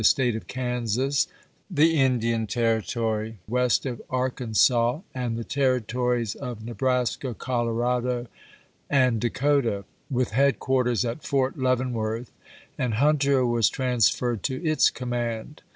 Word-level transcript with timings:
State 0.03 0.35
of 0.35 0.47
Kansas, 0.47 1.27
the 1.69 1.95
Indian 1.99 2.47
Territory 2.47 3.37
west 3.47 3.85
of 3.85 4.01
Ar 4.09 4.31
kansas, 4.31 4.71
and 5.13 5.37
the 5.37 5.43
Territories 5.43 6.33
of 6.33 6.65
Nebraska, 6.65 7.35
Colorado, 7.35 8.25
and 8.89 9.21
Dakota, 9.21 9.85
with 10.09 10.31
headquarters 10.31 11.05
at 11.05 11.21
Fort 11.21 11.55
Leaven 11.59 11.93
worth, 11.93 12.31
and 12.79 12.95
Hunter 12.95 13.45
was 13.45 13.69
transferred 13.69 14.41
to 14.41 14.59
its 14.65 14.89
command. 14.89 15.61